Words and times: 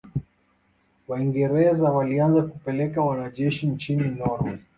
Waingerza 1.07 1.91
walianza 1.91 2.43
kupeleka 2.43 3.01
wanajeshi 3.01 3.67
nchini 3.67 4.07
Norway 4.07 4.57